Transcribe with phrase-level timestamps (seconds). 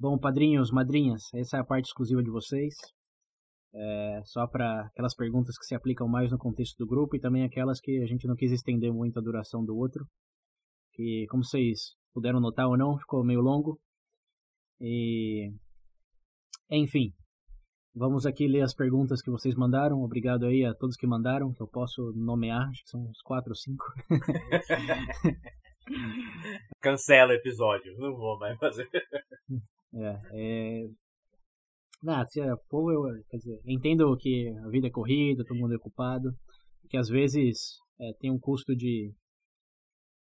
[0.00, 2.74] Bom, padrinhos, madrinhas, essa é a parte exclusiva de vocês.
[3.74, 7.44] É, só para aquelas perguntas que se aplicam mais no contexto do grupo e também
[7.44, 10.06] aquelas que a gente não quis estender muito a duração do outro.
[10.94, 13.78] Que, como vocês puderam notar ou não, ficou meio longo.
[14.80, 15.52] E.
[16.70, 17.12] Enfim,
[17.94, 20.00] vamos aqui ler as perguntas que vocês mandaram.
[20.00, 23.50] Obrigado aí a todos que mandaram, que eu posso nomear, acho que são uns 4
[23.50, 23.84] ou 5.
[26.80, 28.88] Cancela o episódio, não vou mais fazer.
[29.94, 30.88] É, é...
[32.02, 35.74] Não, se é povo, eu quer dizer, entendo que a vida é corrida, todo mundo
[35.74, 36.30] é ocupado,
[36.88, 39.12] que às vezes é, tem um custo de,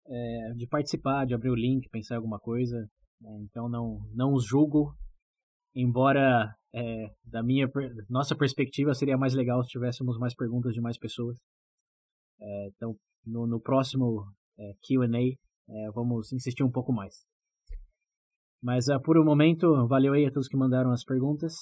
[0.07, 2.77] é, de participar, de abrir o link, pensar em alguma coisa.
[3.23, 4.95] É, então não, não os julgo,
[5.75, 7.69] embora é, da minha
[8.09, 11.37] nossa perspectiva seria mais legal se tivéssemos mais perguntas de mais pessoas.
[12.39, 12.95] É, então
[13.25, 14.25] no, no próximo
[14.57, 17.15] é, Q&A vamos insistir um pouco mais.
[18.65, 21.53] Mas uh, por um momento, valeu aí a todos que mandaram as perguntas.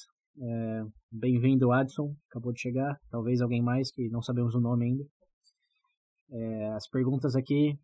[0.41, 2.97] É, Bem-vindo, Adson, acabou de chegar.
[3.11, 5.03] Talvez alguém mais que não sabemos o nome ainda.
[6.31, 7.77] É, as perguntas aqui.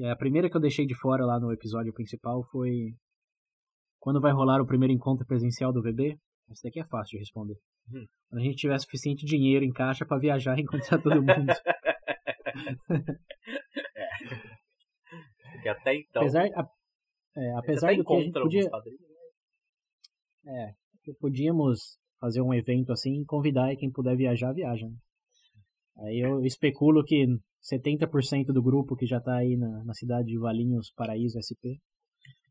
[0.00, 2.92] É, a primeira que eu deixei de fora lá no episódio principal foi:
[3.98, 6.18] Quando vai rolar o primeiro encontro presencial do VB?
[6.50, 7.56] Essa daqui é fácil de responder.
[7.90, 8.04] Hum.
[8.28, 11.52] Quando a gente tiver suficiente dinheiro em caixa para viajar e encontrar todo mundo.
[13.96, 14.08] é.
[15.52, 16.20] Porque até então.
[16.20, 16.68] Apesar, a,
[17.36, 18.62] é, apesar do que a gente podia...
[18.62, 18.70] Né?
[20.48, 24.86] É, podíamos fazer um evento assim e convidar e quem puder viajar, viaja.
[24.86, 24.96] Né?
[25.98, 27.26] Aí eu especulo que
[27.62, 31.78] 70% do grupo que já está aí na, na cidade de Valinhos, Paraíso, SP,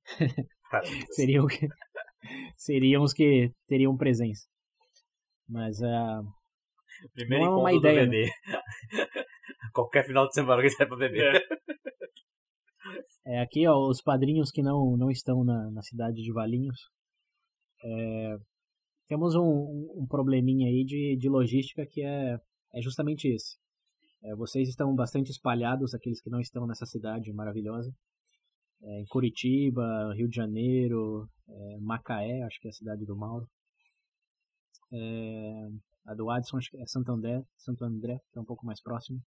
[1.12, 1.46] seriam,
[2.58, 4.46] seriam os que teriam presença.
[5.48, 6.26] Mas uh,
[7.14, 8.06] Primeiro não é uma ideia.
[8.06, 8.28] Né?
[9.74, 11.36] Qualquer final de semana que sai pra beber.
[11.36, 11.75] É.
[13.26, 16.78] É, aqui, ó, os padrinhos que não, não estão na, na cidade de Valinhos.
[17.84, 18.38] É,
[19.08, 22.38] temos um, um probleminha aí de, de logística que é,
[22.74, 23.58] é justamente esse.
[24.24, 27.92] É, vocês estão bastante espalhados, aqueles que não estão nessa cidade maravilhosa.
[28.84, 33.48] É, em Curitiba, Rio de Janeiro, é, Macaé, acho que é a cidade do Mauro.
[34.94, 35.68] É,
[36.06, 39.20] a do Adson, é Santo André, Santo André, que é um pouco mais próximo.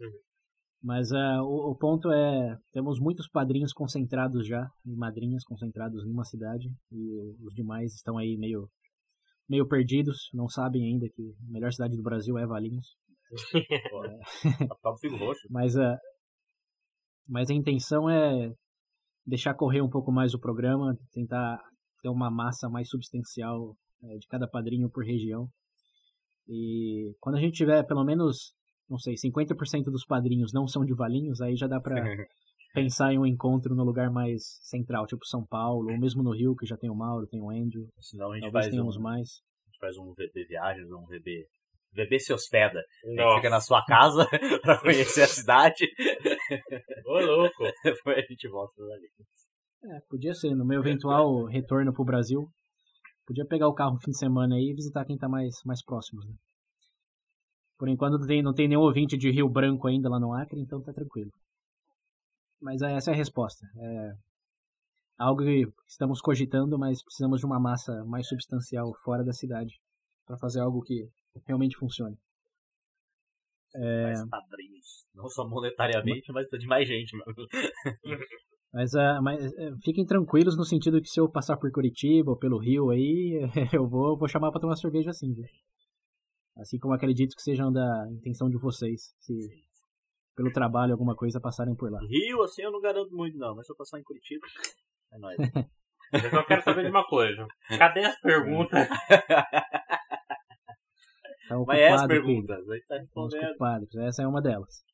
[0.00, 0.29] Uhum.
[0.82, 6.10] Mas uh, o, o, ponto é, temos muitos padrinhos concentrados já, e madrinhas concentrados em
[6.10, 8.66] uma cidade, e os demais estão aí meio,
[9.46, 12.96] meio perdidos, não sabem ainda que a melhor cidade do Brasil é Valinhos.
[15.50, 15.98] mas, uh,
[17.28, 18.50] mas a intenção é
[19.26, 21.60] deixar correr um pouco mais o programa, tentar
[22.00, 25.46] ter uma massa mais substancial uh, de cada padrinho por região.
[26.48, 28.54] E quando a gente tiver pelo menos
[28.90, 31.94] não sei, 50% dos padrinhos não são de Valinhos, aí já dá pra
[32.74, 36.56] pensar em um encontro no lugar mais central, tipo São Paulo, ou mesmo no Rio,
[36.56, 37.86] que já tem o Mauro, tem o Andrew.
[38.00, 39.28] Senão a gente Talvez faz tenhamos um, mais.
[39.28, 41.46] A gente faz um VB Viagens, um VB.
[41.92, 42.80] VB se hospeda.
[43.36, 44.26] Fica na sua casa
[44.62, 45.86] pra conhecer a cidade.
[47.06, 47.64] Ô, louco!
[47.84, 49.40] Depois a gente volta pra Valinhos.
[49.82, 52.46] É, podia ser, no meu eventual retorno pro Brasil,
[53.26, 55.82] podia pegar o carro no fim de semana aí e visitar quem tá mais, mais
[55.82, 56.34] próximo, né?
[57.80, 60.60] Por enquanto não tem, não tem nenhum ouvinte de Rio Branco ainda lá no Acre,
[60.60, 61.30] então tá tranquilo.
[62.60, 63.66] Mas essa é a resposta.
[63.74, 64.12] É
[65.18, 69.80] algo que estamos cogitando, mas precisamos de uma massa mais substancial fora da cidade
[70.26, 71.08] para fazer algo que
[71.46, 72.18] realmente funcione.
[73.74, 74.02] É...
[74.02, 75.08] Mais padrinhos.
[75.14, 77.16] Não só monetariamente, mas de mais gente.
[78.74, 82.38] mas, uh, mas uh, fiquem tranquilos no sentido que se eu passar por Curitiba ou
[82.38, 83.40] pelo Rio aí,
[83.72, 85.46] eu vou, vou chamar para tomar cerveja assim, viu?
[86.60, 89.34] Assim como acredito que sejam da intenção de vocês, se
[90.36, 91.98] pelo trabalho alguma coisa passarem por lá.
[92.00, 94.46] Rio, assim, eu não garanto muito não, mas se eu passar em Curitiba,
[95.12, 95.36] é nóis.
[96.12, 97.46] eu só quero saber de uma coisa.
[97.78, 98.88] Cadê as perguntas?
[101.48, 103.56] Tá mas é as perguntas, aí tá respondendo.
[104.06, 104.84] Essa é uma delas.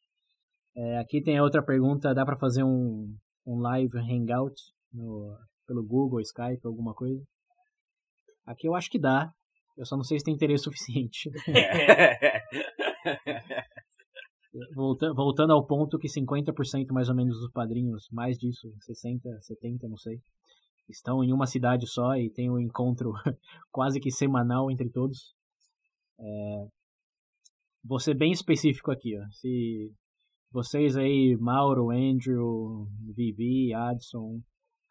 [0.75, 3.15] É, aqui tem a outra pergunta, dá para fazer um,
[3.47, 4.55] um live hangout
[4.91, 7.23] no, pelo Google, Skype, alguma coisa?
[8.47, 9.31] Aqui eu acho que dá,
[9.77, 11.31] eu só não sei se tem interesse suficiente.
[14.75, 19.89] voltando, voltando ao ponto que 50% mais ou menos dos padrinhos, mais disso, 60, 70,
[19.89, 20.21] não sei,
[20.89, 23.13] estão em uma cidade só e tem um encontro
[23.71, 25.35] quase que semanal entre todos.
[26.19, 26.67] É,
[27.85, 29.23] vou ser bem específico aqui, ó.
[29.31, 29.93] Se
[30.51, 34.41] vocês aí, Mauro, Andrew, Vivi, Adson,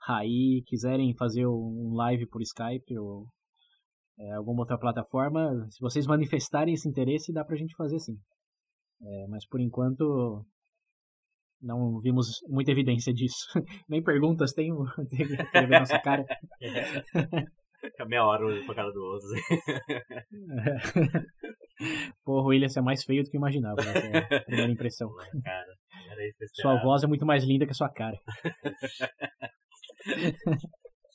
[0.01, 3.25] Raí, quiserem fazer um live por Skype ou
[4.17, 8.17] é, alguma outra plataforma, se vocês manifestarem esse interesse, dá pra gente fazer sim.
[9.01, 10.45] É, mas por enquanto
[11.61, 13.45] Não vimos muita evidência disso.
[13.89, 14.71] Nem perguntas tem,
[15.09, 16.25] que ver nossa cara.
[17.81, 19.27] Fica meia hora olhando pra cara do outro.
[22.23, 23.81] Porra, o William é mais feio do que eu imaginava.
[23.81, 25.09] Essa é a primeira impressão.
[25.43, 25.75] Cara,
[26.53, 28.17] Sua voz é muito mais linda que a sua cara.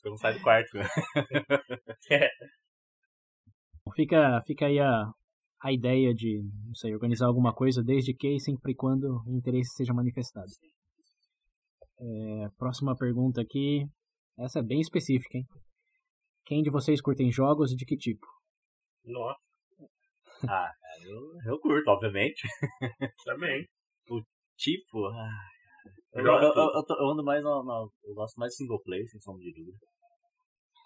[0.03, 0.77] Eu não saio do quarto.
[3.91, 3.95] Né?
[3.95, 5.11] Fica, fica aí a,
[5.61, 9.35] a ideia de, não sei, organizar alguma coisa desde que e sempre e quando o
[9.37, 10.47] interesse seja manifestado.
[11.99, 13.85] É, próxima pergunta aqui.
[14.39, 15.45] Essa é bem específica, hein?
[16.45, 18.25] Quem de vocês curtem jogos e de que tipo?
[19.05, 19.39] Nossa,
[20.49, 20.71] Ah,
[21.03, 22.41] eu, eu curto, obviamente.
[23.25, 23.65] também.
[24.57, 25.39] Tipo, ah,
[26.13, 29.19] eu, Eu eu, eu ando mais no, no- Eu gosto mais de single player, sem
[29.19, 29.77] sombra de dúvida.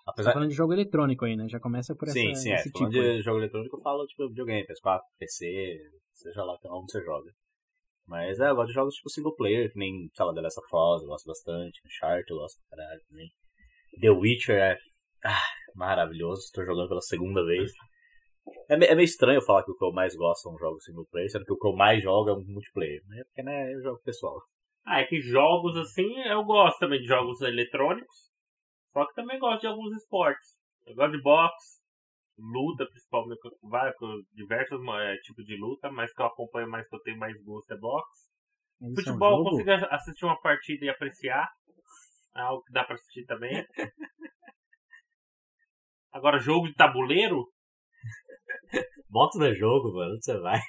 [0.06, 1.50] Tá Apesar, falando de jogo eletrônico aí, né?
[1.50, 2.56] Já começa por essa, sim, sim, é.
[2.56, 3.04] esse Falando tipo.
[3.04, 3.18] aí.
[3.18, 5.80] de jogo eletrônico, eu falo tipo videogame, PS4, PC,
[6.14, 7.32] seja lá onde você joga.
[8.08, 10.60] Mas é, eu gosto de jogos tipo single player, que nem, sei lá, The Last
[10.60, 13.30] of Us, eu gosto bastante, Uncharted, eu gosto pra caralho também.
[14.00, 14.78] The Witcher é
[15.26, 15.42] ah,
[15.74, 17.72] maravilhoso, estou jogando pela segunda vez.
[18.70, 21.32] É, é meio estranho falar que o que eu mais gosto são jogos single player,
[21.32, 23.02] sendo que o que eu mais jogo é um multiplayer.
[23.08, 24.40] Mas é porque, né, eu jogo pessoal.
[24.86, 28.35] Ah, é que jogos assim, eu gosto também de jogos eletrônicos.
[28.96, 30.56] Só que também gosto de alguns esportes.
[30.86, 31.82] Eu gosto de boxe,
[32.40, 33.42] luta, principalmente,
[33.98, 37.36] com diversos é, tipos de luta, mas que eu acompanho mais, que eu tenho mais
[37.44, 38.30] gosto é boxe.
[38.80, 41.46] Isso é um Futebol eu consigo assistir uma partida e apreciar.
[42.38, 43.66] É algo que dá pra assistir também.
[46.14, 47.52] Agora, jogo de tabuleiro,
[49.16, 50.12] Boxe não é jogo, mano.
[50.12, 50.60] Onde você vai?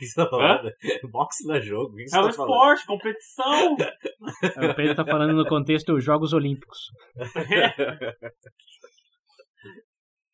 [1.10, 1.94] Boxe não é jogo.
[1.94, 2.52] O que você é um tá falando?
[2.52, 3.74] esporte, competição.
[3.74, 6.78] O Pedro tá falando no contexto Jogos Olímpicos.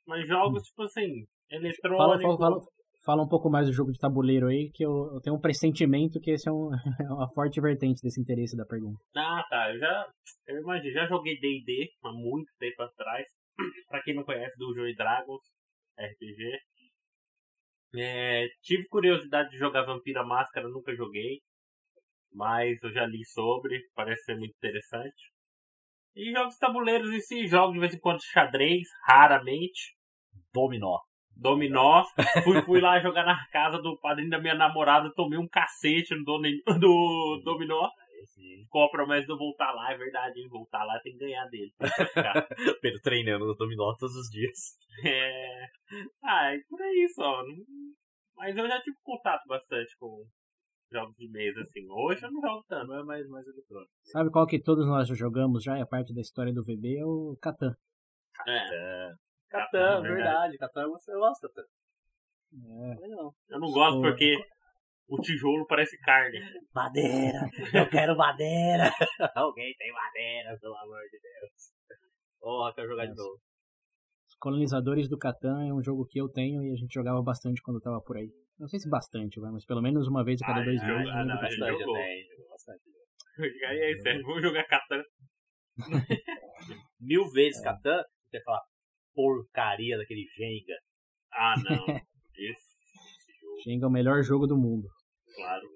[0.06, 2.22] Mas jogos, tipo assim, Fala, eletrônicos.
[2.22, 2.60] fala, fala,
[3.02, 6.20] fala um pouco mais do jogo de tabuleiro aí, que eu, eu tenho um pressentimento
[6.20, 6.68] que esse é, um,
[7.00, 9.00] é uma forte vertente desse interesse da pergunta.
[9.16, 9.72] Ah, tá.
[9.72, 10.06] Eu já.
[10.48, 13.24] Eu imagino, já joguei DD há muito tempo atrás.
[13.88, 15.40] pra quem não conhece, do Joy Dragons
[15.98, 16.58] RPG.
[17.94, 21.40] É, tive curiosidade de jogar Vampira Máscara, nunca joguei.
[22.34, 25.32] Mas eu já li sobre, parece ser muito interessante.
[26.16, 29.94] E jogos tabuleiros em si, jogo de vez em quando xadrez, raramente.
[30.52, 30.98] Dominó.
[31.36, 32.04] Dominó.
[32.44, 36.24] Fui, fui lá jogar na casa do padrinho da minha namorada, tomei um cacete no
[36.24, 37.88] doni- do Dominó.
[38.68, 39.92] Qual a promessa de eu voltar lá?
[39.92, 40.48] É verdade, hein?
[40.48, 41.72] Voltar lá tem que ganhar dele.
[41.78, 42.48] pra ficar.
[42.80, 44.76] Pedro treinando no dominó todos os dias.
[45.04, 45.64] é...
[46.22, 47.42] Ah, é por aí só.
[48.36, 50.24] Mas eu já tive contato bastante com
[50.90, 51.86] jogos de mesa, assim.
[51.90, 52.86] Hoje eu não jogo tanto.
[52.88, 53.90] Não é mais, mais eletrônico.
[54.04, 55.76] Sabe qual que todos nós já jogamos já?
[55.78, 57.74] É a parte da história do VB, é o Catan.
[58.46, 59.12] É, É.
[59.50, 60.56] Catan, Catan, verdade.
[60.58, 61.68] Catan, você gosta, Catan.
[62.54, 63.32] É, Não.
[63.48, 64.36] eu não gosto porque
[65.08, 66.38] o tijolo parece carne.
[66.74, 67.40] Madeira,
[67.74, 68.90] eu quero madeira.
[69.36, 71.98] Alguém tem madeira, pelo amor de Deus.
[72.40, 73.22] Porra, quero jogar de Nossa.
[73.22, 73.40] novo.
[74.28, 77.62] Os Colonizadores do Catan é um jogo que eu tenho e a gente jogava bastante
[77.62, 78.30] quando eu tava por aí.
[78.58, 81.10] Não sei se bastante, vai, mas pelo menos uma vez a cada Ah, dois meses.
[81.12, 81.78] ah, eu não, bastante.
[81.78, 81.94] jogou.
[81.94, 82.82] também, jogou bastante.
[83.38, 85.02] E aí, sério, vamos jogar Catan.
[87.00, 88.60] Mil vezes Catan, você fala
[89.14, 90.78] porcaria daquele Jenga.
[91.32, 91.86] Ah, não.
[92.36, 92.71] Esse
[93.64, 94.88] Jenga é o melhor jogo do mundo.
[95.34, 95.68] claro.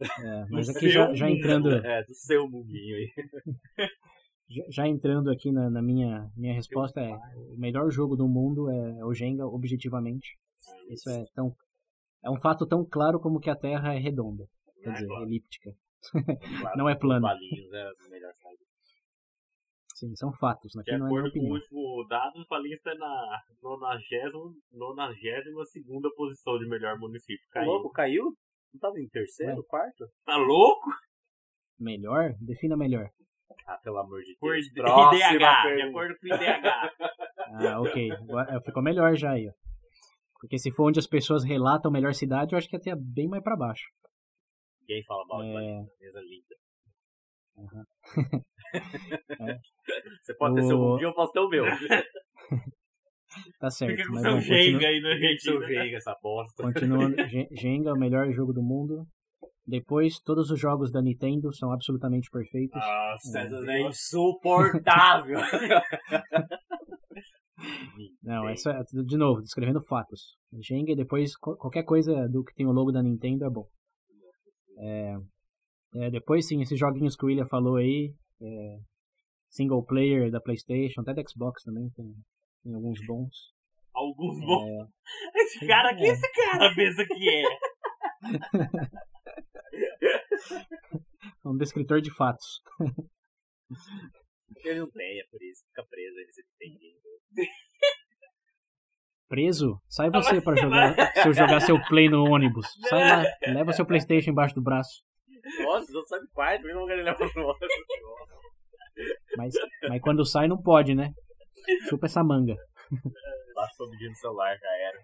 [0.00, 3.12] É, mas aqui já, já entrando, É, do seu muminho aí.
[4.70, 9.04] já, entrando aqui na, na minha, minha resposta é o melhor jogo do mundo é
[9.04, 10.36] o Jenga, objetivamente.
[10.90, 11.54] Isso é tão
[12.22, 14.44] é um fato tão claro como que a Terra é redonda,
[14.82, 15.24] quer É, dizer, claro.
[15.24, 15.70] elíptica.
[16.60, 17.22] Claro, Não é plano.
[17.22, 18.56] Valinhos é melhor sabe?
[19.96, 22.90] Sim, são fatos, De aqui não é minha acordo com o último dado, o Paulista
[22.90, 27.42] é na 92 posição de melhor município.
[27.48, 27.72] Tá Caiu.
[27.72, 28.24] louco, caiu?
[28.74, 29.62] Não tava em terceiro, Ué.
[29.66, 30.06] quarto?
[30.26, 30.90] Tá louco?
[31.80, 32.34] Melhor?
[32.42, 33.08] Defina melhor.
[33.66, 34.66] Ah, pelo amor de Por Deus.
[34.66, 35.38] IDH, Próxima
[35.76, 36.36] de acordo com o IDH.
[37.58, 38.12] Ah, ok.
[38.12, 39.52] Agora, ficou melhor já aí, ó.
[40.40, 43.42] Porque se for onde as pessoas relatam melhor cidade, eu acho que até bem mais
[43.42, 43.88] pra baixo.
[44.80, 45.52] Ninguém fala mal de É.
[45.54, 46.54] Valinhos, mesa linda.
[50.22, 51.64] Você pode ter seu O- mundinho, eu posso ter o meu.
[53.60, 53.96] Tá certo.
[53.96, 55.42] Fica com mas seu Jenga aí na gente.
[55.42, 56.62] seu Jenga, essa bosta.
[56.62, 57.14] Continuando,
[57.52, 59.04] Jenga, o melhor jogo do mundo.
[59.66, 62.80] Depois, todos os jogos da Nintendo são absolutamente perfeitos.
[62.80, 65.38] Nossa, César é insuportável.
[68.22, 70.36] Não, essa é, de novo, descrevendo fatos.
[70.62, 73.66] Jenga e depois qualquer coisa do que tem o logo da Nintendo é bom.
[74.78, 75.14] É,
[75.96, 78.12] é, depois, sim, esses joguinhos que o William falou aí,
[78.42, 78.78] é,
[79.50, 82.14] single player da PlayStation, até da Xbox também, tem,
[82.62, 83.34] tem alguns bons.
[83.94, 84.88] alguns bons.
[85.34, 86.06] É, Esse cara, É.
[86.08, 87.44] esse cara pensa que é?
[91.44, 92.60] um descritor de fatos.
[94.64, 95.62] Ele não tem, é por isso.
[95.68, 96.96] Fica preso, ele se entende.
[99.28, 99.80] Preso?
[99.88, 100.94] Sai você pra jogar.
[101.14, 102.66] Se eu jogar seu play no ônibus.
[102.88, 103.24] Sai lá,
[103.54, 105.02] leva seu Playstation embaixo do braço.
[105.62, 107.68] Nossa, não sabe quais, por que não quero levar pro outro?
[109.36, 109.54] Mas,
[109.88, 111.12] mas quando sai não pode, né?
[111.88, 112.54] Chupa essa manga.
[113.54, 114.98] Lá tô pedindo celular, já era.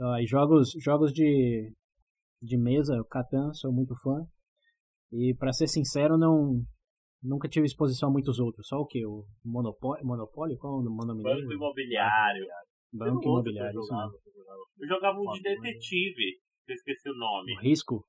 [0.00, 1.72] Ó, e jogos, jogos de,
[2.40, 4.24] de mesa, o Catan, sou muito fã.
[5.12, 6.62] E pra ser sincero, não
[7.22, 8.66] nunca tive exposição a muitos outros.
[8.68, 9.04] Só o que?
[9.04, 10.04] O Monopólio?
[10.06, 10.56] Monopólio?
[10.58, 11.54] Qual é o nome Banco dele?
[11.54, 12.46] imobiliário.
[12.92, 13.76] Banco Imobiliário.
[13.76, 14.12] eu jogava.
[14.78, 17.54] Eu jogava um de detetive, eu esqueci o nome.
[17.56, 18.04] O Risco?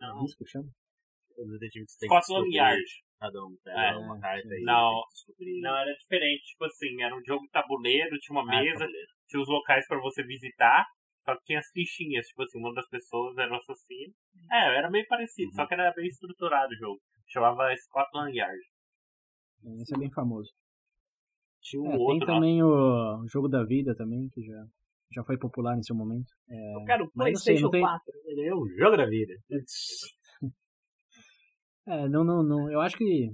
[0.00, 0.68] Não, Risco chama?
[1.36, 2.56] O detetive que você tem que Scotland.
[2.56, 2.82] Yard.
[3.20, 3.96] Cada um pega É.
[3.96, 4.62] uma carta aí.
[4.62, 4.90] Não.
[4.92, 5.60] tem descobrir.
[5.60, 6.42] Não, era diferente.
[6.44, 9.08] Tipo assim, era um jogo de tabuleiro, tinha uma Ah, mesa, tabuleiro.
[9.28, 10.84] tinha os locais pra você visitar,
[11.24, 12.26] só que tinha as fichinhas.
[12.26, 14.12] Tipo assim, uma das pessoas era o assassino.
[14.52, 17.00] É, era meio parecido, só que era bem estruturado o jogo.
[17.26, 18.60] Chamava Scotland Yard.
[19.82, 20.50] Esse é bem famoso.
[21.60, 22.26] Tinha um É, tem outro.
[22.26, 24.64] também o Jogo da Vida também, que já,
[25.12, 26.32] já foi popular em seu momento.
[26.48, 28.12] Eu quero não sei, não PlayStation tem- 4.
[28.26, 29.34] Ele é um jogo da vida.
[31.86, 32.70] É, não, não, não.
[32.70, 33.30] Eu acho que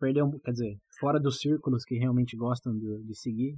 [0.00, 3.54] perdeu, um- quer dizer, fora dos círculos que realmente gostam de, de seguir,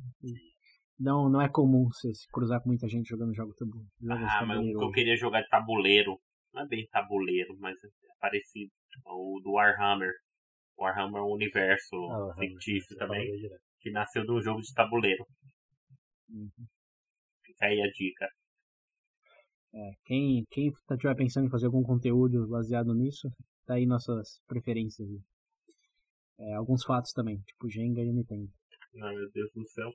[1.01, 4.45] não, não é comum você se cruzar com muita gente jogando jogo tabu, jogos Ah,
[4.45, 6.19] mas o eu queria jogar de tabuleiro.
[6.53, 7.89] Não é bem tabuleiro, mas é
[8.21, 8.71] parecido.
[9.07, 10.13] O do Warhammer.
[10.79, 13.27] Warhammer é um universo Ah, fictício também,
[13.81, 15.25] que nasceu de um jogo de tabuleiro.
[16.29, 16.51] Uhum.
[17.55, 18.29] Fica aí a dica.
[19.75, 23.29] É, quem, quem tá- tiver pensando em fazer algum conteúdo baseado nisso,
[23.67, 25.09] tá aí nossas preferências.
[25.09, 25.21] aí.
[26.39, 28.49] É, alguns fatos também, tipo Jenga e Nintendo.
[29.03, 29.91] Ai meu Deus do céu.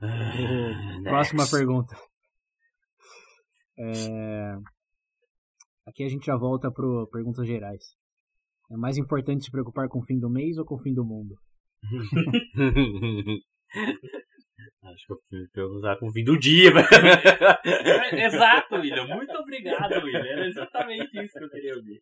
[0.00, 1.02] Next.
[1.04, 1.96] Próxima pergunta.
[3.78, 4.56] É,
[5.86, 7.82] Aqui a gente já volta para perguntas gerais.
[8.70, 11.04] É mais importante se preocupar com o fim do mês ou com o fim do
[11.04, 11.34] mundo?
[14.94, 16.70] Acho que eu preciso perguntar com o fim do dia.
[17.64, 19.06] É, Exato, William.
[19.08, 20.24] Muito obrigado, William.
[20.24, 22.00] Era exatamente isso que eu queria ouvir.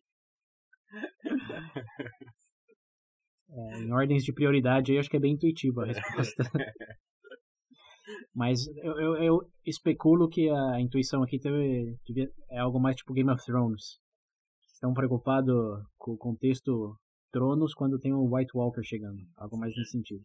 [3.49, 6.43] É, em ordens de prioridade, aí acho que é bem intuitiva a resposta.
[8.35, 13.13] Mas eu, eu, eu especulo que a intuição aqui teve, devia- é algo mais tipo
[13.13, 13.99] Game of Thrones.
[14.73, 15.53] Estão preocupados
[15.97, 16.95] com o contexto
[17.31, 19.17] Tronos quando tem o White Walker chegando.
[19.37, 20.23] Algo mais nesse sentido.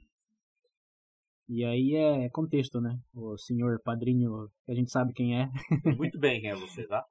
[1.48, 2.98] E aí é contexto, né?
[3.14, 5.48] O senhor padrinho, que a gente sabe quem é.
[5.96, 7.02] Muito bem quem é você, tá?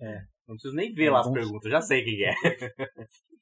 [0.00, 0.20] É.
[0.48, 2.34] Não preciso nem ver É lá as perguntas, já sei quem é.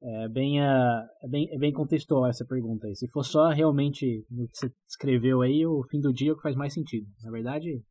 [0.00, 2.94] É bem, ah, é bem, é bem contextual essa pergunta aí.
[2.94, 6.36] Se for só realmente no que você escreveu aí, o fim do dia é o
[6.36, 7.04] que faz mais sentido.
[7.20, 7.82] Na verdade,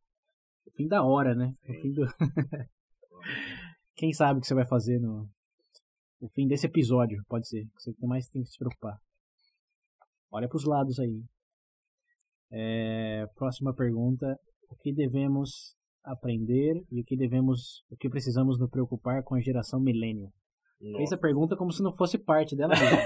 [0.66, 1.52] o fim da hora, né?
[1.68, 2.06] O fim do...
[3.94, 5.28] Quem sabe o que você vai fazer no
[6.20, 7.64] o fim desse episódio, pode ser.
[7.64, 8.98] que Você tem mais tem que se preocupar.
[10.30, 11.22] Olha pros lados aí.
[12.50, 14.38] É, próxima pergunta.
[14.70, 19.40] O que devemos aprender e o que devemos, o que precisamos nos preocupar com a
[19.40, 20.30] geração millennial?
[20.78, 22.98] Fez a pergunta como se não fosse parte dela mesmo.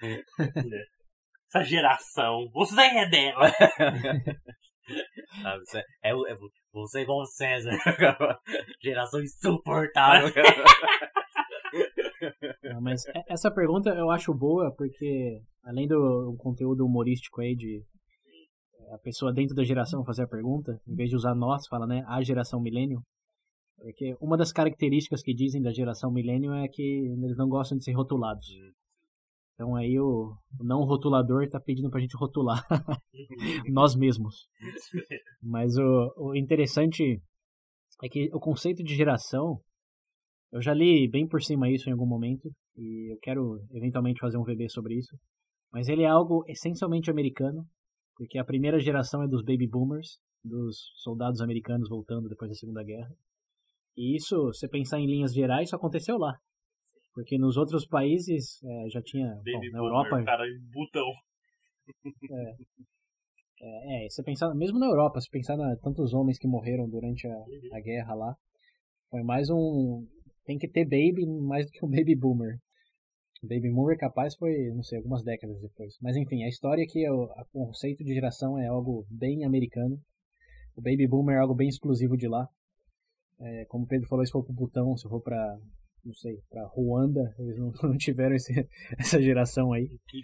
[1.48, 2.48] Essa geração.
[2.52, 3.52] Você é dela.
[5.42, 6.36] Sabe, você, é, é,
[6.72, 7.72] você é igual o César.
[8.82, 10.28] Geração insuportável.
[12.62, 17.82] Não, mas e- essa pergunta eu acho boa porque, além do conteúdo humorístico aí de
[18.92, 22.04] a pessoa dentro da geração fazer a pergunta, em vez de usar nós, fala, né,
[22.06, 23.02] a geração millennial.
[23.78, 27.84] Porque uma das características que dizem da geração millennial é que eles não gostam de
[27.84, 28.46] ser rotulados.
[29.54, 32.60] Então aí o, não rotulador tá pedindo pra gente rotular
[33.72, 34.34] nós mesmos.
[35.42, 37.22] Mas o, o interessante
[38.02, 39.60] é que o conceito de geração,
[40.52, 44.36] eu já li bem por cima isso em algum momento, e eu quero eventualmente fazer
[44.36, 45.16] um VB sobre isso.
[45.72, 47.64] Mas ele é algo essencialmente americano,
[48.16, 52.82] porque a primeira geração é dos baby boomers, dos soldados americanos voltando depois da Segunda
[52.82, 53.10] Guerra.
[53.96, 56.36] E isso, se pensar em linhas gerais, só aconteceu lá.
[57.14, 59.28] Porque nos outros países eh, já tinha.
[59.28, 60.24] Bom, Baby na boomer, Europa.
[60.24, 61.06] cara botão.
[63.66, 67.44] É, você pensar, mesmo na Europa, se pensar na tantos homens que morreram durante a,
[67.72, 68.36] a guerra lá,
[69.08, 70.06] foi mais um.
[70.44, 72.58] Tem que ter baby mais do que um baby boomer.
[73.42, 75.96] Baby boomer capaz foi, não sei, algumas décadas depois.
[76.02, 79.98] Mas enfim, a história é que o conceito de geração é algo bem americano.
[80.76, 82.46] O baby boomer é algo bem exclusivo de lá.
[83.40, 85.58] É, como o Pedro falou, se for pro Butão, se for pra,
[86.04, 88.52] não sei, pra Ruanda, eles não, não tiveram esse,
[88.98, 89.88] essa geração aí.
[90.08, 90.20] Que.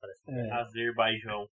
[0.00, 0.50] Parece É.
[0.52, 1.46] Azerbaijão.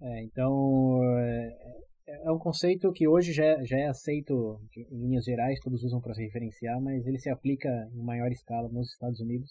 [0.00, 5.58] É, então, é, é um conceito que hoje já, já é aceito em linhas gerais,
[5.60, 9.50] todos usam para se referenciar, mas ele se aplica em maior escala nos Estados Unidos.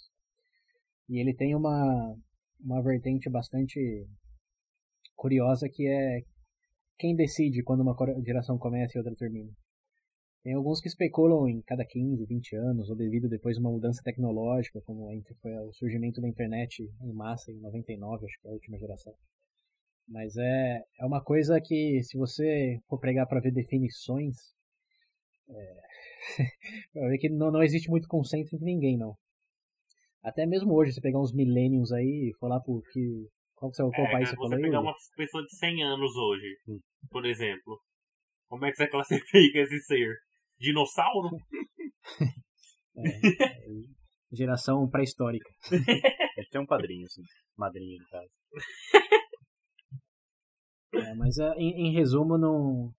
[1.09, 2.15] E ele tem uma,
[2.59, 4.07] uma vertente bastante
[5.15, 6.21] curiosa que é
[6.97, 9.51] quem decide quando uma geração começa e outra termina.
[10.43, 14.01] Tem alguns que especulam em cada 15, 20 anos, ou devido depois a uma mudança
[14.03, 15.07] tecnológica, como
[15.41, 19.13] foi o surgimento da internet em massa em 99, acho que é a última geração.
[20.05, 24.35] Mas é, é uma coisa que, se você for pregar para ver definições,
[25.49, 25.81] é,
[27.09, 29.15] ver que não, não existe muito consenso entre ninguém, não.
[30.21, 33.29] Até mesmo hoje, você pegar uns millennials aí e falar por que.
[33.55, 34.61] Qual, que, qual é, país você, você falou aí?
[34.61, 36.57] pegar uma pessoa de 100 anos hoje,
[37.09, 37.79] por exemplo,
[38.49, 40.17] como é que você classifica esse ser?
[40.63, 41.29] Dinossauro?
[42.95, 43.63] é, é,
[44.31, 45.49] geração pré-histórica.
[46.37, 47.21] Ele tem um padrinho, assim,
[47.57, 48.31] madrinha no caso.
[50.93, 52.93] É, mas é, em, em, resumo, não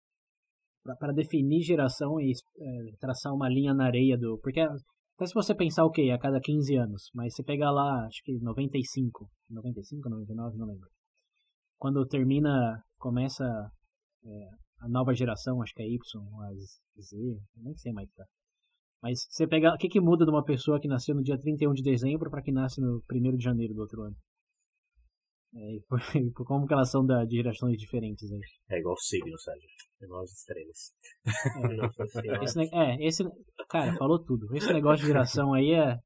[0.99, 4.37] para definir geração e é, traçar uma linha na areia do.
[4.43, 7.71] Porque até se você pensar o okay, que a cada 15 anos, mas você pegar
[7.71, 10.89] lá, acho que 95, 95, 99, não lembro.
[11.77, 13.45] Quando termina, começa
[14.25, 14.49] é,
[14.83, 15.97] a nova geração, acho que é Y,
[16.41, 18.25] a Z, nem sei mais que tá.
[19.01, 21.73] Mas você pega, o que, que muda de uma pessoa que nasceu no dia 31
[21.73, 24.15] de dezembro para que nasce no 1 de janeiro do outro ano?
[25.55, 28.41] É, e por, e por como que elas são da, de gerações diferentes aí.
[28.69, 29.69] É igual signo, Sérgio.
[30.01, 30.93] É igual as estrelas.
[32.25, 33.23] É, esse, é, esse.
[33.69, 34.53] Cara, falou tudo.
[34.55, 35.97] Esse negócio de geração aí é.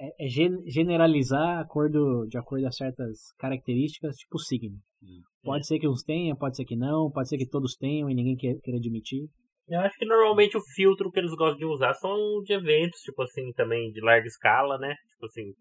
[0.00, 0.28] É, é
[0.66, 4.76] generalizar acordo, de acordo a certas características, tipo signo.
[5.02, 5.64] Hum, pode é.
[5.64, 8.36] ser que uns tenham, pode ser que não, pode ser que todos tenham e ninguém
[8.36, 9.28] queira, admitir.
[9.68, 13.22] Eu acho que normalmente o filtro que eles gostam de usar são de eventos, tipo
[13.22, 14.94] assim, também de larga escala, né?
[15.10, 15.52] Tipo assim,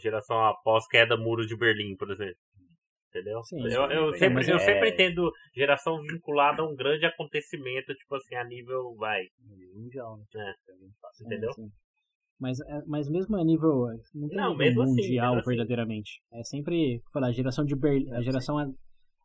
[0.00, 2.36] geração após queda muro de Berlim, por exemplo.
[3.08, 3.42] Entendeu?
[3.44, 4.58] Sim, eu, eu, sempre, eu é...
[4.58, 9.22] sempre entendo geração vinculada a um grande acontecimento, tipo assim, a nível, vai.
[9.72, 10.24] Mundial, né?
[10.36, 11.24] É.
[11.24, 11.52] Entendeu?
[11.52, 11.83] Sim, sim.
[12.40, 13.86] Mas, é, mas mesmo a nível.
[14.14, 16.20] Não, tem não nível assim, mundial, assim, verdadeiramente.
[16.30, 16.40] Assim.
[16.40, 17.02] É sempre.
[17.12, 18.10] Falar, a geração de Berlim.
[18.12, 18.56] A geração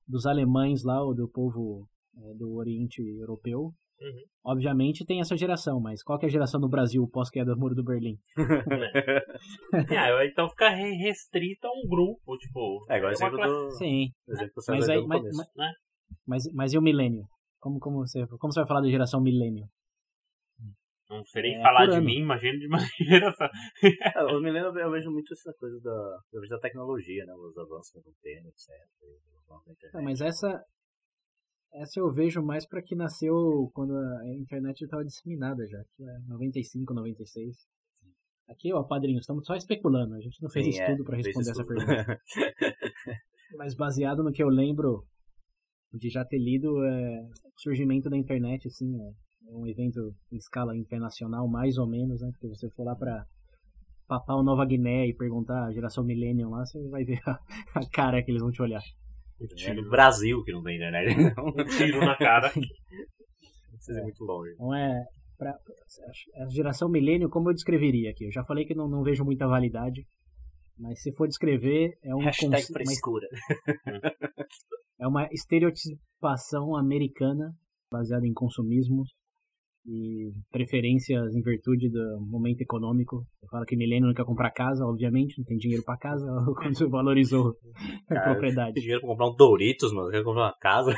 [0.07, 4.23] dos alemães lá, ou do povo é, do Oriente Europeu, Uhum.
[4.45, 7.83] Obviamente tem essa geração, mas qual é a geração no Brasil pós-queda do Muro do
[7.83, 8.17] Berlim?
[9.91, 12.85] é, então fica restrito a um grupo, tipo.
[12.89, 13.53] É, igual é exemplo classe...
[13.53, 13.71] do.
[13.71, 14.07] Sim.
[14.27, 15.71] Exemplo mas, aí, mas, mas, né?
[16.25, 17.25] mas, mas, e o milênio?
[17.59, 19.67] Como, como, você, como você vai falar da geração milênio?
[21.09, 23.49] Não sei nem é, falar de mim, imagina de uma geração.
[23.83, 27.33] é, o milênio eu vejo muito essa coisa da, eu vejo da tecnologia, né?
[27.33, 28.69] Os avanços que vão tendo, etc.
[29.93, 30.63] Não, mas essa,
[31.73, 36.19] essa eu vejo mais para que nasceu quando a internet estava disseminada já, que é
[36.27, 37.55] 95, 96.
[38.47, 41.49] Aqui, ó, padrinho, estamos só especulando, a gente não fez Sim, estudo é, para responder
[41.49, 42.21] essa pergunta.
[43.57, 45.05] Mas baseado no que eu lembro
[45.93, 49.11] de já ter lido, é, o surgimento da internet, assim, é,
[49.51, 52.29] um evento em escala internacional, mais ou menos, né?
[52.31, 53.25] Porque você for lá para
[54.07, 57.39] Papal Nova Guiné e perguntar a geração Millennium lá, você vai ver a,
[57.75, 58.81] a cara que eles vão te olhar.
[59.65, 61.15] É no Brasil que não tem internet.
[61.39, 62.51] Um tiro na cara.
[62.51, 64.03] Precisa é.
[64.03, 64.53] muito longe.
[64.59, 65.05] Não é.
[65.37, 68.25] Pra, a geração milênio, como eu descreveria aqui?
[68.25, 70.05] Eu já falei que não, não vejo muita validade.
[70.77, 72.19] Mas se for descrever, é um.
[72.19, 73.27] Hashtag frescura.
[73.85, 74.01] Uma,
[74.99, 77.53] é uma estereotipação americana
[77.89, 79.03] baseada em consumismo
[79.85, 83.25] e preferências em virtude do momento econômico.
[83.41, 86.77] Eu falo que milênio não quer comprar casa, obviamente, não tem dinheiro para casa, quando
[86.77, 87.55] você valorizou
[88.07, 88.73] Cara, a propriedade.
[88.73, 90.91] Tem dinheiro pra comprar um Doritos, mano, quer comprar uma casa.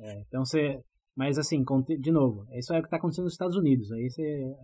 [0.00, 0.80] é, então você.
[1.16, 1.64] Mas assim,
[1.98, 3.90] de novo, isso é o que está acontecendo nos Estados Unidos.
[3.90, 4.54] Aí você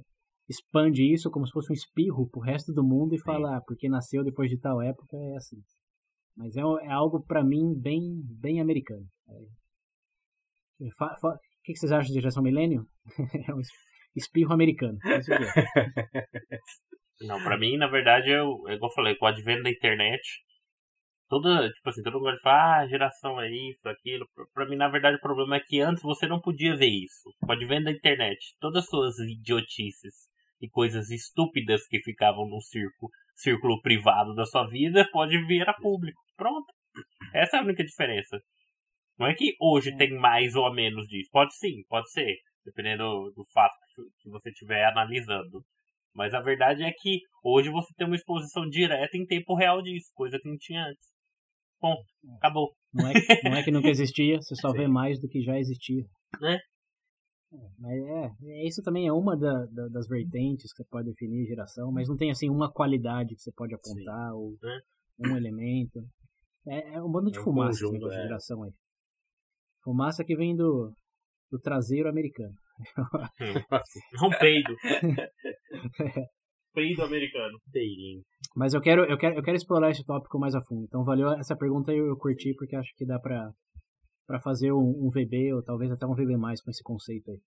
[0.48, 3.88] expande isso como se fosse um espirro pro resto do mundo e fala, ah, porque
[3.88, 5.56] nasceu depois de tal época, é assim.
[6.36, 9.04] Mas é, é algo para mim bem, bem americano.
[9.28, 10.86] É,
[11.64, 12.86] o que vocês acham de geração milênio?
[13.48, 13.60] é um
[14.14, 14.98] espirro americano.
[15.02, 15.18] É
[17.26, 20.20] Não, pra mim, na verdade, eu, é igual eu falei, com o advento da internet,
[21.28, 24.28] toda, tipo assim, todo mundo fala, ah, geração é isso, aquilo.
[24.52, 27.32] Pra mim, na verdade, o problema é que antes você não podia ver isso.
[27.40, 30.28] Com o advento da internet, todas as suas idiotices
[30.60, 32.58] e coisas estúpidas que ficavam no
[33.36, 36.20] círculo privado da sua vida, pode vir a público.
[36.36, 36.66] Pronto.
[37.32, 38.38] Essa é a única diferença.
[39.18, 39.96] Não é que hoje é.
[39.96, 41.28] tem mais ou menos disso.
[41.30, 42.36] Pode sim, pode ser.
[42.64, 43.74] Dependendo do fato
[44.20, 45.62] que você estiver analisando.
[46.14, 50.10] Mas a verdade é que hoje você tem uma exposição direta em tempo real disso,
[50.14, 51.12] coisa que não tinha antes.
[51.80, 51.96] Bom,
[52.36, 52.72] acabou.
[52.92, 53.12] Não é,
[53.44, 56.04] não é que nunca existia, você só vê mais do que já existia.
[56.40, 56.58] Né?
[57.52, 58.02] É, mas
[58.42, 62.08] é, isso também é uma da, da, das vertentes que você pode definir geração, mas
[62.08, 64.36] não tem assim uma qualidade que você pode apontar Sim.
[64.36, 65.28] ou é.
[65.28, 66.00] um elemento.
[66.66, 68.28] É, é um bando de É um fumaça esse conjunto, negócio de é.
[68.28, 68.72] geração aí.
[69.84, 70.92] Fumaça que vem do,
[71.50, 72.54] do traseiro americano.
[73.40, 74.74] É um peido.
[76.74, 77.58] peido americano.
[78.56, 80.84] Mas eu quero, eu, quero, eu quero explorar esse tópico mais a fundo.
[80.84, 83.52] Então valeu essa pergunta e eu curti porque acho que dá pra,
[84.26, 87.40] pra fazer um, um VB ou talvez até um VB mais com esse conceito aí.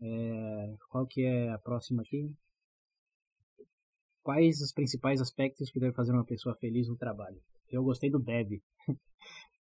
[0.00, 2.30] É, qual que é a próxima aqui?
[4.22, 7.40] Quais os principais aspectos que deve fazer uma pessoa feliz no trabalho?
[7.70, 8.62] Eu gostei do deve.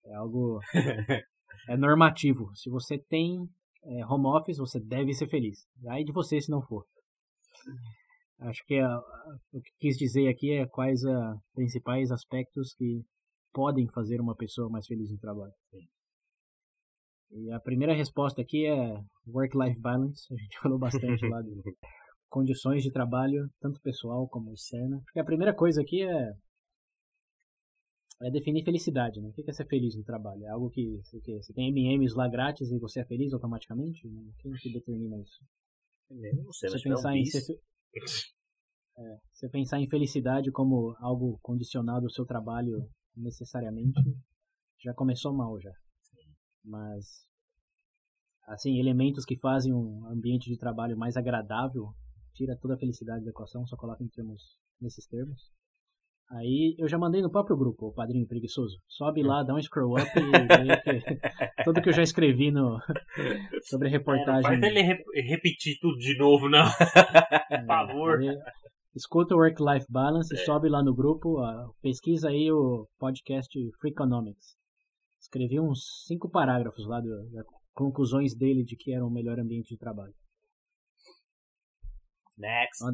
[0.07, 0.59] É algo
[1.69, 2.49] é normativo.
[2.55, 3.37] Se você tem
[3.83, 5.59] é, home office, você deve ser feliz.
[5.89, 6.85] Aí de você se não for.
[8.39, 13.01] Acho que a- a- o que quis dizer aqui é quais os principais aspectos que
[13.53, 15.53] podem fazer uma pessoa mais feliz no trabalho.
[17.31, 20.31] E a primeira resposta aqui é work-life balance.
[20.33, 21.51] A gente falou bastante lá de
[22.29, 24.99] condições de trabalho, tanto pessoal como externa.
[25.05, 26.31] Porque a primeira coisa aqui é
[28.21, 29.29] é definir felicidade, né?
[29.29, 30.43] O que é ser feliz no trabalho?
[30.43, 34.01] É algo que você, que- você tem M&M's lá grátis e você é feliz automaticamente?
[34.39, 35.43] Quem que determina isso?
[36.09, 37.61] Não sei, Você um pensar em ser fe-
[38.97, 43.99] É, você pensar em felicidade como algo condicionado ao seu trabalho necessariamente,
[44.83, 45.71] já começou mal já.
[46.63, 47.27] Mas
[48.47, 51.93] assim, elementos que fazem um ambiente de trabalho mais agradável,
[52.33, 55.51] tira toda a felicidade da equação, só coloca em termos nesses termos.
[56.29, 58.77] Aí eu já mandei no próprio grupo, o padrinho preguiçoso.
[58.87, 60.21] Sobe lá, dá um scroll up e
[60.83, 61.19] vê que
[61.63, 62.77] tudo que eu já escrevi no
[63.63, 64.41] sobre É, não reportagem.
[64.43, 66.65] faz ele re- repetir tudo de novo, não.
[67.49, 68.19] É, favor.
[68.19, 68.37] aí,
[68.95, 71.39] Escuta o Work-Life Balance e sobe lá no grupo.
[71.39, 74.55] ó, pesquisa aí o podcast Freakonomics.
[75.21, 79.69] Escrevi uns cinco parágrafos lá do- das conclusões dele de que era o melhor ambiente
[79.69, 80.13] de trabalho.
[82.37, 82.83] Next.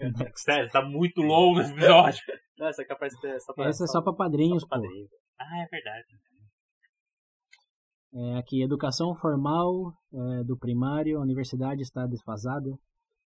[0.00, 0.40] Next.
[0.42, 2.20] Sério, tá muito longo esse episódio.
[2.58, 4.78] Não, essa é capaz de ter só pra, Essa é só pra padrinhos, só pra
[4.78, 4.84] pô.
[4.84, 5.08] padrinho.
[5.38, 6.04] Ah, é verdade.
[8.14, 12.70] É, aqui, educação formal é, do primário, a universidade está desfasada.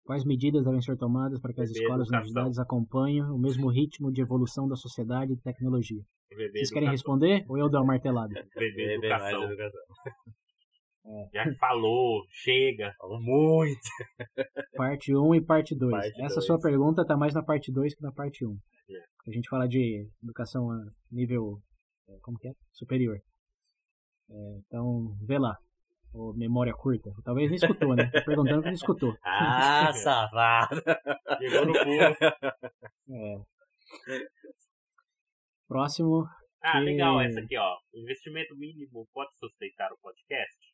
[0.03, 2.19] Quais medidas devem ser tomadas para que as Bebê, escolas e educação.
[2.19, 6.03] universidades acompanhem o mesmo ritmo de evolução da sociedade e tecnologia?
[6.31, 7.15] Bebê Vocês querem educação.
[7.15, 8.33] responder ou eu dou uma martelada?
[8.57, 9.81] Bebê Bebê mais educação.
[11.05, 11.29] Educação.
[11.33, 12.93] Já que falou, chega.
[12.99, 13.81] Falou muito.
[14.77, 15.91] Parte 1 e parte 2.
[15.91, 16.47] Parte Essa dois.
[16.47, 18.51] sua pergunta tá mais na parte 2 que na parte 1.
[18.51, 18.95] É.
[19.29, 20.77] A gente fala de educação a
[21.11, 21.59] nível
[22.09, 22.53] é, como que é?
[22.73, 23.17] superior.
[24.31, 25.57] É, então, vê lá.
[26.13, 27.11] Ou memória curta.
[27.25, 28.11] Talvez não escutou, né?
[28.11, 29.15] Tô perguntando que não escutou.
[29.25, 30.83] Ah, safado.
[31.39, 32.17] Chegou no pulo.
[33.11, 33.37] É.
[35.69, 36.27] Próximo.
[36.63, 37.77] Ah, Que- legal essa aqui, ó.
[37.95, 40.70] Investimento mínimo pode sustentar o podcast?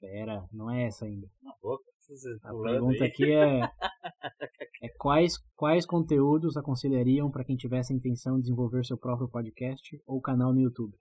[0.00, 1.28] Pera, não é essa ainda.
[1.42, 1.84] Na boca.
[2.08, 3.60] Você A pergunta aqui é,
[4.82, 10.00] é quais, quais conteúdos aconselhariam para quem tivesse a intenção de desenvolver seu próprio podcast
[10.06, 10.96] ou canal no YouTube?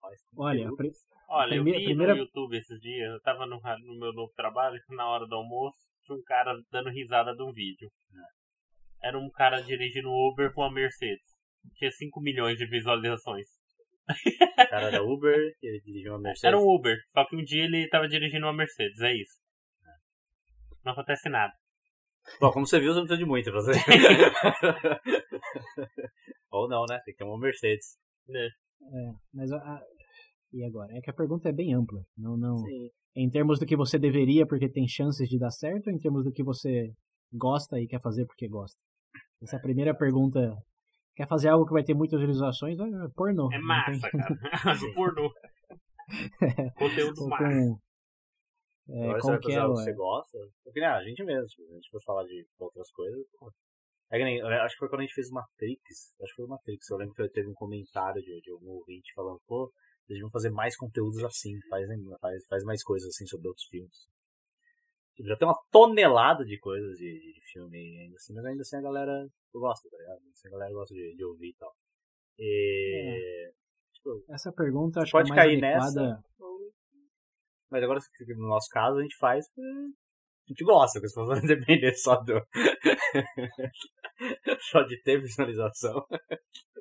[0.00, 0.96] Faz Olha, a conteúdo.
[1.28, 4.80] Olha, eu vi primeira- no YouTube esses dias, eu tava no, no meu novo trabalho,
[4.90, 7.90] na hora do almoço, tinha um cara dando risada de um vídeo.
[9.02, 11.24] Era um cara dirigindo Uber com a Mercedes.
[11.74, 13.48] Tinha 5 milhões de visualizações.
[14.10, 16.44] O cara da Uber, ele dirigiu uma Mercedes.
[16.44, 19.38] Era um Uber, só que um dia ele tava dirigindo uma Mercedes, é isso.
[20.84, 21.52] Não acontece nada.
[22.40, 23.72] Bom, como você viu, você não precisa de muito pra você.
[26.50, 27.00] Ou não, né?
[27.04, 27.96] Tem que ter uma Mercedes.
[28.28, 28.48] É,
[29.32, 29.82] mas a, a-
[30.52, 30.92] e agora?
[30.96, 32.00] É que a pergunta é bem ampla.
[32.16, 32.56] Não, não.
[32.58, 32.90] Sim.
[33.16, 36.24] Em termos do que você deveria porque tem chances de dar certo, ou em termos
[36.24, 36.92] do que você
[37.32, 38.76] gosta e quer fazer porque gosta?
[39.42, 40.56] Essa é a primeira pergunta.
[41.16, 42.78] Quer fazer algo que vai ter muitas visualizações?
[42.78, 43.52] É pornô.
[43.52, 44.34] É massa, tem- cara.
[44.94, 45.30] Pornô.
[46.76, 47.44] Conteúdo Ou massa.
[47.44, 47.78] com,
[48.92, 50.38] é, Agora você vai fazer é algo o- que você gosta.
[50.64, 53.24] Porque, né, a gente mesmo, tipo, se a gente for falar de outras coisas.
[53.38, 53.52] pô.
[54.12, 56.14] É que nem, acho que foi quando a gente fez Matrix.
[56.20, 56.90] Acho que foi o Matrix.
[56.90, 59.66] Eu lembro que eu teve um comentário de, de algum ouvinte falando, pô,
[60.06, 61.86] vocês deviam fazer mais conteúdos assim, faz,
[62.20, 64.08] faz, faz mais coisas assim sobre outros filmes.
[65.24, 68.76] Já tem uma tonelada de coisas de, de, de filme ainda assim, mas ainda assim
[68.76, 70.18] a galera gosta, tá ligado?
[70.18, 71.72] Ainda assim a galera gosta de, de ouvir e tal.
[72.38, 73.52] E,
[73.92, 76.22] tipo, Essa pergunta acho Pode que é mais cair adequada.
[77.70, 78.00] Mas agora,
[78.36, 79.46] no nosso caso, a gente faz.
[79.48, 82.44] porque A gente gosta, porque se fosse depender só do.
[84.70, 86.04] só de ter visualização.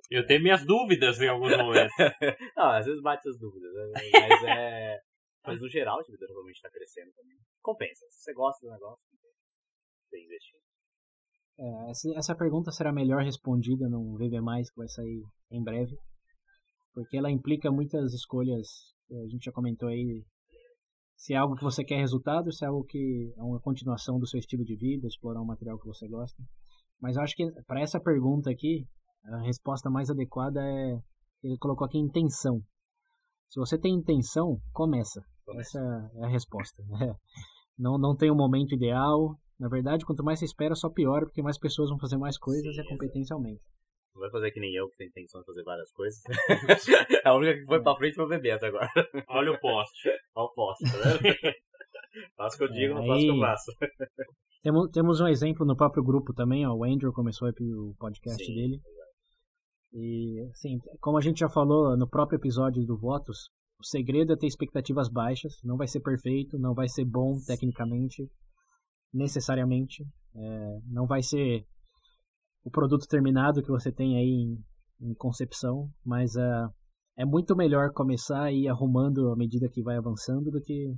[0.09, 1.95] Eu tenho minhas dúvidas em alguns momentos.
[2.57, 3.91] Não, às vezes bate as dúvidas, né?
[3.93, 4.99] Mas é.
[5.45, 7.37] Mas no geral, tipo, provavelmente tá crescendo também.
[7.61, 8.05] Compensa.
[8.09, 9.03] Se você gosta do negócio,
[10.11, 10.59] tem investir.
[11.57, 15.97] É, essa, essa pergunta será melhor respondida num VB+, que vai sair em breve.
[16.93, 18.67] Porque ela implica muitas escolhas,
[19.11, 20.25] a gente já comentou aí,
[21.15, 24.25] se é algo que você quer resultado, se é algo que é uma continuação do
[24.27, 26.41] seu estilo de vida, explorar um material que você gosta.
[27.01, 28.87] Mas eu acho que para essa pergunta aqui,
[29.25, 30.99] a resposta mais adequada é.
[31.41, 32.61] Ele colocou aqui intenção.
[33.49, 35.21] Se você tem intenção, começa.
[35.45, 35.79] Começa.
[35.79, 36.83] Essa é a resposta.
[37.01, 37.13] É.
[37.79, 39.37] Não, não tem um momento ideal.
[39.57, 42.75] Na verdade, quanto mais você espera, só piora, porque mais pessoas vão fazer mais coisas
[42.75, 43.61] Sim, e a competência aumenta.
[44.13, 46.21] Não vai fazer que nem eu, que tem intenção de fazer várias coisas.
[47.23, 48.89] a única que foi pra frente foi o bebê até agora.
[49.29, 50.09] Olha o poste.
[50.35, 51.55] Olha o posto, tá vendo?
[52.35, 53.71] faço o que eu digo, não faço o que eu faço.
[54.61, 58.55] Temos, temos um exemplo no próprio grupo também, ó, o Andrew começou o podcast Sim,
[58.55, 58.81] dele.
[59.93, 63.49] E, assim, como a gente já falou no próprio episódio do Votos,
[63.79, 65.53] o segredo é ter expectativas baixas.
[65.63, 68.29] Não vai ser perfeito, não vai ser bom tecnicamente,
[69.13, 70.03] necessariamente.
[70.35, 71.65] É, não vai ser
[72.63, 74.57] o produto terminado que você tem aí
[75.01, 76.67] em, em concepção, mas é,
[77.17, 80.93] é muito melhor começar e ir arrumando à medida que vai avançando do que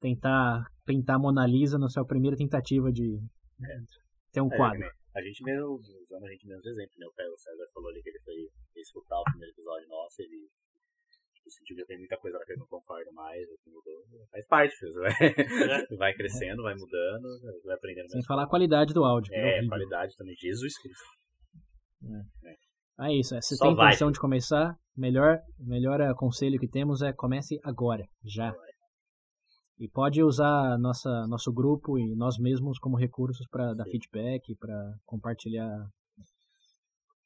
[0.00, 3.18] tentar pintar a Mona Lisa na sua primeira tentativa de
[4.32, 4.86] ter um É, quadro.
[5.14, 7.06] A gente mesmo, usando a gente mesmo de exemplo, né?
[7.06, 10.48] O Caio César falou ali que ele foi escutar o primeiro episódio nosso, ele
[11.34, 14.04] tipo, sentiu que tem muita coisa lá que ele não concorda mais, mudou.
[14.30, 14.74] Faz parte.
[14.94, 15.12] Vai,
[15.98, 17.28] vai crescendo, vai mudando,
[17.64, 19.32] vai aprendendo Sem falar a qualidade do áudio.
[19.34, 20.34] é É, qualidade também.
[20.36, 21.04] Jesus Cristo.
[23.00, 23.34] É isso.
[23.34, 24.14] é, Se Só tem vai, intenção filho.
[24.14, 28.54] de começar, melhor, melhor é, conselho que temos é comece agora, já.
[29.82, 34.94] E pode usar nossa, nosso grupo e nós mesmos como recursos para dar feedback, para
[35.04, 35.88] compartilhar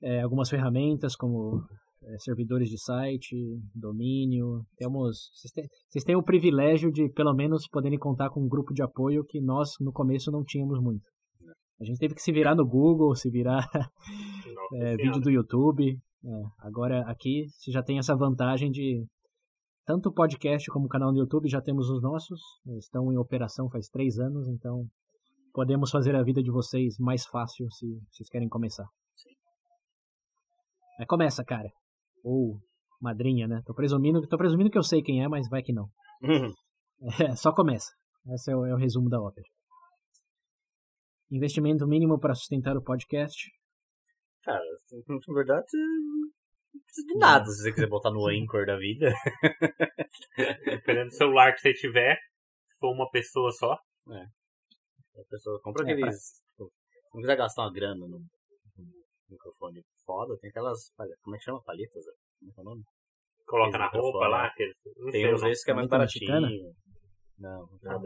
[0.02, 1.62] é, algumas ferramentas como
[2.02, 3.36] é, servidores de site,
[3.74, 4.64] domínio.
[4.78, 8.72] Temos, vocês têm, vocês têm o privilégio de pelo menos poderem contar com um grupo
[8.72, 11.04] de apoio que nós no começo não tínhamos muito.
[11.78, 13.68] A gente teve que se virar no Google, se virar
[14.80, 15.92] é, vídeo do YouTube.
[15.92, 16.42] é.
[16.60, 19.04] agora aqui você já tem essa vantagem de
[19.86, 22.40] tanto o podcast como o canal no YouTube já temos os nossos,
[22.76, 24.84] estão em operação faz três anos, então
[25.54, 28.86] podemos fazer a vida de vocês mais fácil se vocês querem começar.
[30.98, 31.70] Mas começa, cara.
[32.24, 32.58] Ou
[33.00, 33.62] madrinha, né?
[33.64, 35.88] Tô presumindo, tô presumindo que eu sei quem é, mas vai que não.
[37.20, 37.92] É, só começa.
[38.32, 39.46] Esse é o, é o resumo da ópera.
[41.30, 43.50] Investimento mínimo para sustentar o podcast.
[44.42, 44.64] Cara,
[45.06, 45.66] na verdade,
[47.04, 49.12] de nada se você quiser botar no Anchor da vida.
[50.64, 52.16] Dependendo do celular que você tiver,
[52.68, 53.72] se for uma pessoa só.
[53.72, 56.16] A pessoa compra É, aqueles.
[56.50, 58.20] tipo, Se não quiser gastar uma grana no, no
[59.30, 60.90] microfone foda, tem aquelas.
[61.22, 61.62] Como é que chama?
[61.64, 62.04] Paletas?
[62.06, 62.12] né?
[62.38, 62.82] Como é que é o nome?
[63.46, 64.42] Coloca na roupa microfones, lá.
[64.42, 64.48] né?
[64.48, 64.76] aqueles-
[65.12, 66.40] Tem uns desses que é mais baratinho.
[66.40, 66.72] mexicana?
[67.38, 68.00] Não, não Ah.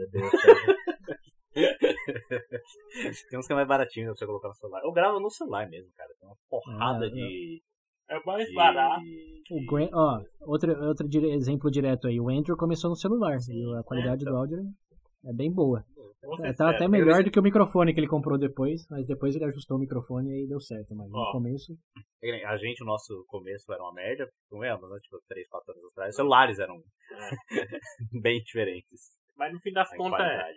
[3.29, 4.81] Tem uns que é mais baratinho pra você colocar no celular.
[4.83, 6.09] Eu gravo no celular mesmo, cara.
[6.19, 7.61] Tem uma porrada Ah, de.
[8.11, 9.01] É mais barato.
[9.49, 12.19] O Grant, ó, outro, outro dire- exemplo direto aí.
[12.19, 14.59] O Andrew começou no celular Sim, e a qualidade é, do áudio
[15.25, 15.85] é bem boa.
[16.43, 19.45] É, tá até melhor do que o microfone que ele comprou depois, mas depois ele
[19.45, 20.93] ajustou o microfone e aí deu certo.
[20.93, 21.73] Mas no começo,
[22.21, 24.97] É A gente, o nosso começo era uma merda, convenhamos, né?
[25.01, 26.09] Tipo, 3, 4 anos atrás.
[26.09, 26.83] Os celulares eram
[28.21, 29.17] bem diferentes.
[29.37, 30.51] Mas no fim das contas, é,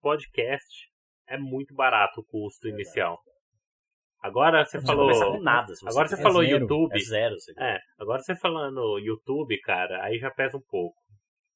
[0.00, 0.88] podcast
[1.26, 3.18] é muito barato o custo inicial.
[4.26, 5.06] Agora você Você falou.
[5.06, 5.74] começa com nada.
[5.74, 6.58] se Agora você É falou zero.
[6.60, 6.94] YouTube.
[6.96, 7.34] É zero.
[7.38, 10.96] Você É, agora você falando YouTube, cara, aí já pesa um pouco.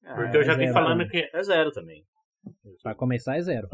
[0.04, 1.08] Ah, Porque eu já é vi zero falando também.
[1.10, 1.36] que.
[1.36, 2.02] É zero também.
[2.82, 3.68] pra começar é zero.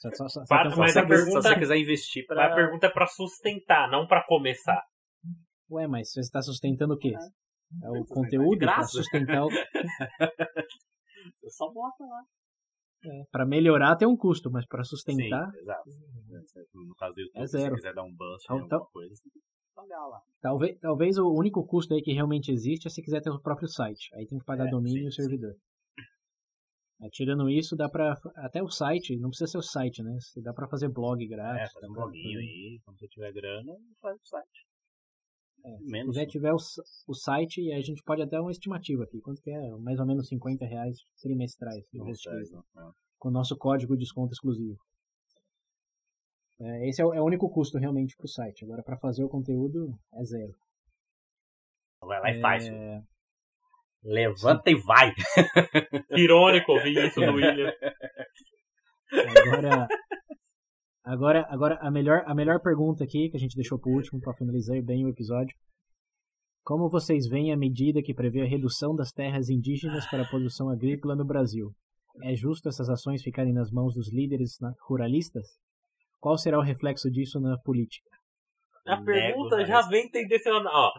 [0.00, 2.46] Só, só, só, Para- só- mas a você- pergunta- se você quiser investir pra.
[2.46, 4.82] a pergunta é pra sustentar, não pra começar.
[5.70, 7.12] Ué, mas você está sustentando o quê?
[7.14, 9.48] É o Sustentar de conteúdo pra sustentar o...
[11.42, 12.22] Você só bota lá.
[13.30, 15.90] Pra melhorar tem um custo, mas pra sustentar, Sim, exato.
[16.74, 17.70] No caso do YouTube, É se zero.
[17.70, 20.20] você quiser dar um boost em Então- alguma coisa, você tem que pagar lá.
[20.42, 23.68] talvez, talvez o único custo aí que realmente existe é se quiser ter o próprio
[23.68, 24.08] site.
[24.14, 25.22] Aí tem que pagar É, domínio sim, e o sim.
[25.22, 25.54] servidor.
[27.02, 28.14] Aí, tirando isso, dá pra.
[28.36, 30.18] Até o site, não precisa ser o site, né?
[30.20, 31.72] Se Dá pra fazer blog É, grátis.
[31.72, 34.66] faz um dá pra bloguinho fazer- aí, quando você tiver grana, faz o site.
[35.64, 36.56] É, se quiser tiver o,
[37.08, 39.20] o site, e a gente pode até dar uma estimativa aqui.
[39.20, 39.70] Quanto que é?
[39.76, 41.84] Mais ou menos 50 reais trimestrais.
[41.92, 42.64] Não.
[42.74, 42.92] Não.
[43.18, 44.78] Com o nosso código de desconto exclusivo.
[46.60, 48.64] É, esse é o, é o único custo realmente pro site.
[48.64, 50.54] Agora, pra fazer o conteúdo, é zero.
[52.02, 52.66] Vai lá e faz.
[52.66, 53.02] É.
[54.02, 55.12] Levanta e vai.
[56.10, 57.72] Irônico ouvir isso do William.
[59.12, 59.88] Agora,
[61.04, 64.34] agora, agora a, melhor, a melhor pergunta aqui, que a gente deixou por último para
[64.34, 65.54] finalizar bem o episódio.
[66.62, 70.68] Como vocês veem a medida que prevê a redução das terras indígenas para a produção
[70.70, 71.72] agrícola no Brasil?
[72.22, 75.46] É justo essas ações ficarem nas mãos dos líderes ruralistas?
[76.18, 78.08] Qual será o reflexo disso na política?
[78.86, 80.68] A Nego pergunta já vem tendenciona.
[80.70, 80.90] Ó.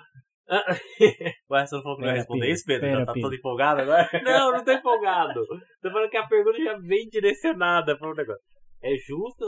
[1.51, 2.81] Ué, você não falou que não ia responder Pedro, isso, Pedro?
[2.81, 3.29] pera, Já tá Pedro.
[3.29, 4.09] todo empolgado agora?
[4.23, 5.45] Não, não tô empolgado.
[5.81, 8.41] Tô falando que a pergunta já vem direcionada para o negócio.
[8.83, 9.45] É justo,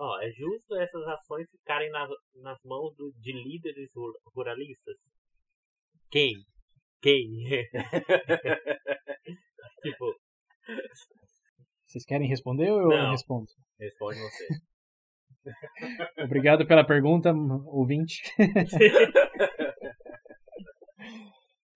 [0.00, 4.96] ó, é justo essas ações ficarem nas, nas mãos do, de líderes ru- ruralistas?
[6.10, 6.32] Quem?
[7.02, 7.28] Quem?
[9.82, 10.14] tipo,
[11.86, 13.10] Vocês querem responder ou eu Não.
[13.10, 13.46] respondo?
[13.78, 14.46] Responde você.
[16.24, 17.32] Obrigado pela pergunta,
[17.66, 18.22] ouvinte.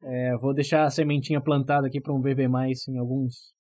[0.03, 3.53] É, vou deixar a sementinha plantada aqui para um VB mais em alguns.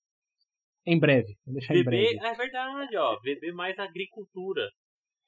[0.86, 1.36] Em breve.
[1.44, 2.26] Vou deixar em VB, breve.
[2.26, 4.68] é verdade, ó, VB mais agricultura.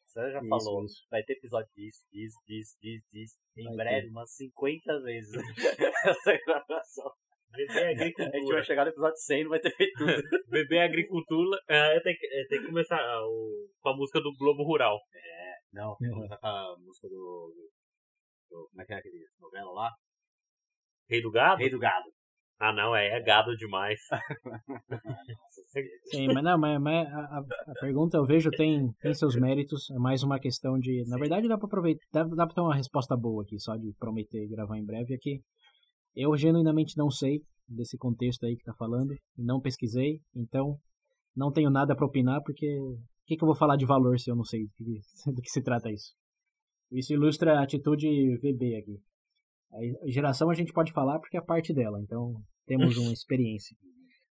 [0.07, 0.85] Você já Isso, falou.
[0.85, 1.07] isso.
[1.11, 3.35] Vai ter episódio disso, disso, disso, disso, disso.
[3.57, 5.33] Em Vai breve, umas 50 vezes.
[6.05, 7.11] Essa gravação.
[7.51, 8.63] VB A gente vai agricultura.
[8.63, 10.13] chegar no episódio 100 e não vai ter feito tudo.
[10.49, 11.59] VB agricultura.
[11.69, 14.99] É, tem, que, é, tem que começar ah, o- com a música do Globo Rural.
[15.73, 16.29] Não, Uhum.
[16.29, 17.15] vou com a música do,
[17.55, 17.71] do,
[18.51, 19.91] do- Como é que é aquele novela lá?
[21.09, 21.59] Rei do Gado?
[21.61, 22.11] Rei do Gado.
[22.65, 23.99] Ah, não, é, é gado demais.
[26.13, 27.45] Sim, mas não, mas, mas a, a-
[27.81, 29.91] pergunta eu vejo tem, tem seus méritos.
[29.91, 31.03] É mais uma questão de.
[31.09, 32.05] Na verdade, dá pra aproveitar.
[32.13, 35.13] Dá, dá pra ter uma resposta boa aqui, só de prometer gravar em breve.
[35.13, 35.41] Aqui.
[36.15, 39.13] Eu genuinamente não sei desse contexto aí que tá falando.
[39.37, 40.77] Não pesquisei, então
[41.35, 42.79] não tenho nada pra opinar, porque.
[42.79, 42.97] O
[43.27, 44.85] que, que eu vou falar de valor se eu não sei do que,
[45.35, 46.13] do que se trata isso?
[46.93, 48.07] Isso ilustra a atitude
[48.39, 49.01] VB aqui.
[49.73, 52.35] A geração a gente pode falar porque é parte dela, então
[52.67, 53.77] temos uma experiência.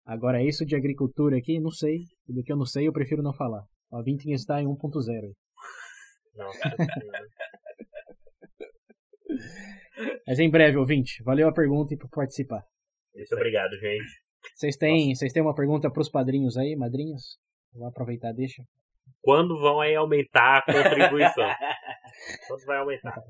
[0.04, 1.98] Agora, isso de agricultura aqui, não sei.
[2.26, 3.62] Do que eu não sei, eu prefiro não falar.
[3.92, 5.32] A Vinting está em 1.0.
[6.34, 6.58] Nossa,
[10.26, 11.22] Mas em breve, ouvinte.
[11.22, 12.62] Valeu a pergunta e por participar.
[13.14, 14.22] Muito obrigado, gente.
[14.54, 17.38] Vocês têm, vocês têm uma pergunta para os padrinhos aí, madrinhas?
[17.72, 18.62] Vou aproveitar, deixa.
[19.20, 21.48] Quando vão aí aumentar a contribuição?
[22.48, 23.22] Quando vai aumentar?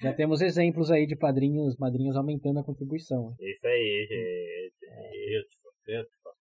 [0.00, 3.34] Já temos exemplos aí de padrinhos, madrinhas aumentando a contribuição.
[3.40, 5.38] Isso aí, gente.
[5.38, 5.58] Isso.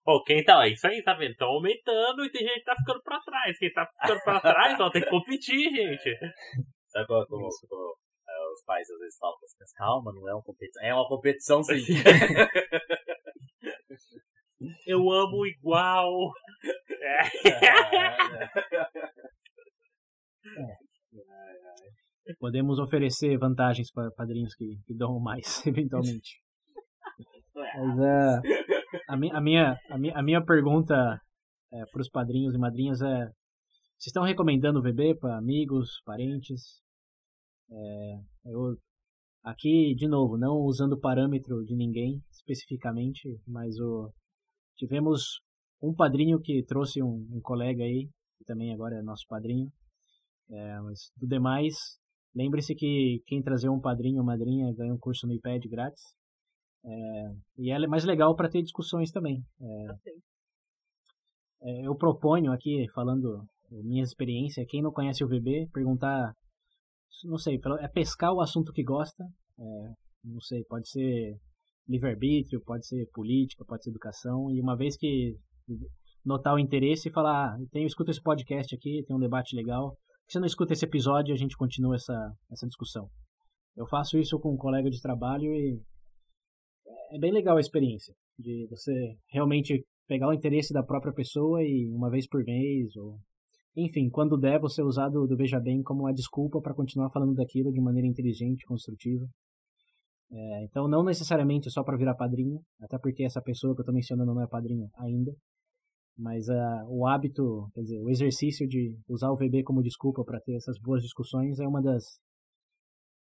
[0.03, 0.67] Pô, quem tá.
[0.67, 1.31] Isso aí, tá vendo?
[1.31, 3.57] Estão aumentando e tem gente que tá ficando pra trás.
[3.57, 6.17] Quem tá ficando pra trás, ó, tem que competir, gente.
[6.87, 7.95] Sabe como, como, como,
[8.29, 10.83] é, os pais às vezes falam pra as crianças, calma, não é uma competição.
[10.83, 11.75] É uma competição sim.
[14.87, 16.31] Eu amo igual.
[22.39, 26.39] Podemos oferecer vantagens para padrinhos que, que dão mais, eventualmente.
[27.55, 28.41] Mas ah,
[29.09, 31.19] a, mi- a minha, a, minha, a minha pergunta
[31.91, 33.25] para os padrinhos e madrinhas é:
[33.97, 36.61] vocês estão recomendando o VB para amigos, parentes?
[37.69, 38.77] É, eu,
[39.43, 44.11] aqui, de novo, não usando parâmetro de ninguém especificamente, mas o,
[44.77, 45.41] tivemos
[45.81, 49.69] um padrinho que trouxe um, um colega aí, que também agora é nosso padrinho.
[50.49, 51.75] É, mas do demais,
[52.35, 56.03] lembre-se que quem trazer um padrinho ou madrinha ganha um curso no iPad grátis.
[56.85, 59.43] É, e ela é mais legal para ter discussões também.
[59.61, 59.87] É,
[61.61, 66.33] é, eu proponho aqui, falando minha experiência, quem não conhece o VB, perguntar,
[67.25, 69.23] não sei, é pescar o assunto que gosta.
[69.59, 71.37] é, não sei, pode ser
[71.87, 74.51] livre-arbítrio, pode ser política, pode ser educação.
[74.51, 75.35] E uma vez que
[76.23, 79.95] notar o interesse e falar, ah, tem, escuta esse podcast aqui, tem um debate legal.
[80.27, 83.09] Você não escuta esse episódio a gente continua essa, essa discussão?
[83.75, 85.81] Eu faço isso com um colega de trabalho e
[87.11, 91.89] é bem legal a experiência de você realmente pegar o interesse da própria pessoa e
[91.89, 93.17] uma vez por mês ou
[93.79, 97.35] enfim, quando der, você usar do, do Veja Bem como uma desculpa para continuar falando
[97.35, 99.23] daquilo de maneira inteligente, construtiva.
[100.31, 103.93] É, então, não necessariamente só para virar padrinho, até porque essa pessoa que eu estou
[103.93, 105.31] mencionando não é padrinho ainda.
[106.17, 110.41] Mas ah, o hábito, quer dizer, o exercício de usar o VB como desculpa para
[110.41, 112.19] ter essas boas discussões é uma das,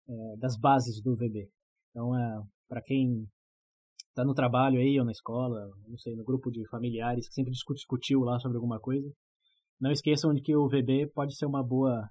[0.09, 1.51] é, das bases do VB.
[1.91, 2.11] Então,
[2.67, 3.29] para quem
[4.09, 7.53] está no trabalho aí ou na escola, não sei, no grupo de familiares que sempre
[7.53, 9.13] discutiu lá sobre alguma coisa,
[9.79, 12.09] não esqueçam de que o VB pode ser uma boa,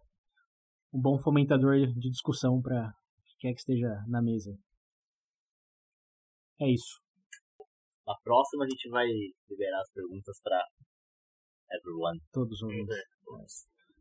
[0.93, 2.93] um bom fomentador de discussão para
[3.39, 4.55] quem quer que esteja na mesa.
[6.61, 7.04] É isso.
[8.05, 9.05] Na próxima a gente vai
[9.49, 10.61] liberar as perguntas pra
[11.71, 12.19] everyone.
[12.31, 12.95] Todos ouvintes.
[13.23, 13.53] Todos.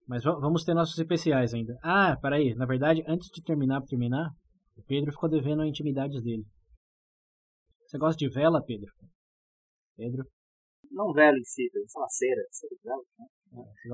[0.07, 1.75] Mas va- vamos ter nossos especiais ainda.
[1.83, 2.55] Ah, peraí.
[2.55, 4.29] Na verdade, antes de terminar, pra terminar,
[4.77, 6.45] o Pedro ficou devendo a intimidades dele.
[7.87, 8.91] Você gosta de vela, Pedro?
[9.97, 10.25] Pedro?
[10.91, 12.43] Não velho em si, isso é uma cera.
[12.51, 13.27] cera de vela, né?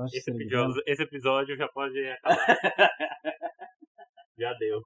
[0.09, 0.43] De Esse vela?
[0.43, 2.57] episódio, esse episódio já pode acabar.
[4.37, 4.81] já deu.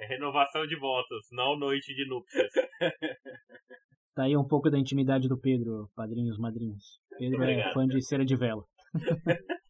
[0.00, 2.50] É renovação de votos, não noite de núpcias.
[4.14, 7.00] Tá aí um pouco da intimidade do Pedro, padrinhos, madrinhos.
[7.18, 7.72] Pedro é Obrigado.
[7.72, 8.62] fã de cera de vela.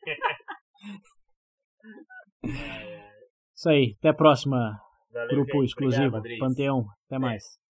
[3.54, 3.94] Isso aí.
[3.98, 4.80] Até a próxima,
[5.12, 5.66] Valeu, grupo gente.
[5.66, 6.48] exclusivo, Obrigado.
[6.48, 6.86] Panteão.
[7.06, 7.61] Até mais.